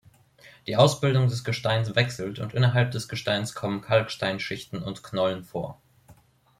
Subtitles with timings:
[0.65, 5.79] Die Ausbildung des Gesteins wechselt, und innerhalb des Gesteins kommen Kalksteinschichten und -knollen vor.